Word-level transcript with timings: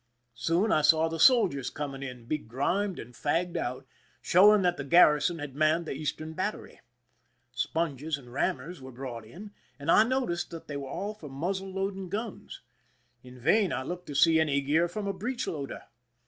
Soon 0.33 0.71
I 0.71 0.81
saw 0.81 1.07
the 1.07 1.19
soldiers 1.19 1.69
coming 1.69 2.01
in, 2.01 2.25
begrimed 2.25 2.97
and 2.97 3.13
205 3.13 3.13
THE 3.13 3.13
SINKING 3.13 3.13
OF 3.13 3.53
THE 3.53 3.53
"MERRIMAC" 3.53 3.53
fagged 3.53 3.63
out, 3.63 3.87
showing 4.23 4.61
that 4.63 4.77
the 4.77 4.83
garrison 4.83 5.37
had 5.37 5.55
manned 5.55 5.85
the 5.85 5.91
eastern 5.91 6.33
battery. 6.33 6.79
Sponges 7.51 8.17
and 8.17 8.33
rammers 8.33 8.81
were 8.81 8.91
brought 8.91 9.25
in, 9.27 9.51
and 9.77 9.91
I 9.91 10.03
noticed 10.03 10.49
that 10.49 10.67
they 10.67 10.75
were 10.75 10.89
all 10.89 11.13
for 11.13 11.29
muzzle 11.29 11.69
loading 11.71 12.09
guns. 12.09 12.61
In 13.21 13.39
vain 13.39 13.71
I 13.71 13.83
looked 13.83 14.07
to 14.07 14.15
see 14.15 14.39
any 14.39 14.59
gear 14.61 14.87
from 14.87 15.05
a 15.05 15.13
breech 15.13 15.45
loader. 15.45 15.83